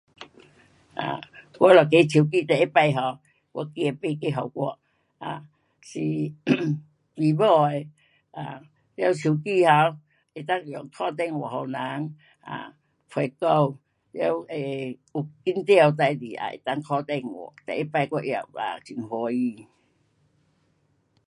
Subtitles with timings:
[0.95, 1.21] 啊，
[1.59, 3.17] 我一个手机，第一次 um
[3.51, 4.79] 我儿买一个给我。
[5.81, 5.99] 是，
[6.83, 7.89] 诗巫的，
[8.31, 8.61] 啊，
[8.97, 9.95] 完，手机 um
[10.33, 12.15] 能够用打电话给人。
[12.41, 12.73] 啊，
[13.07, 13.65] 陪聊。
[13.67, 14.57] 完，呃，
[15.13, 18.39] 有紧张的事情也能够打电话，第一次我拿
[18.71, 19.67] 啊，很欢喜。